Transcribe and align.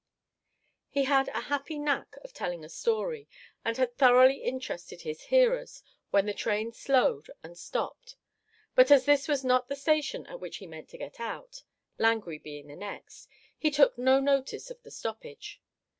He 0.89 1.03
had 1.03 1.27
a 1.27 1.41
happy 1.41 1.77
knack 1.77 2.17
of 2.23 2.33
telling 2.33 2.65
a 2.65 2.69
story, 2.69 3.29
and 3.63 3.77
had 3.77 3.95
thoroughly 3.99 4.37
interested 4.43 5.03
his 5.03 5.25
hearers 5.25 5.83
when 6.09 6.25
the 6.25 6.33
train 6.33 6.71
slowed 6.73 7.29
and 7.43 7.55
stopped, 7.55 8.15
but 8.73 8.89
as 8.89 9.05
this 9.05 9.27
was 9.27 9.45
not 9.45 9.67
the 9.67 9.75
station 9.75 10.25
at 10.25 10.39
which 10.39 10.57
he 10.57 10.65
meant 10.65 10.89
to 10.89 10.97
get 10.97 11.19
out 11.19 11.61
Langrye 11.99 12.41
being 12.41 12.65
the 12.65 12.75
next 12.75 13.29
he 13.55 13.69
took 13.69 13.95
no 13.95 14.19
notice 14.19 14.71
of 14.71 14.81
the 14.81 14.89
stoppage. 14.89 15.61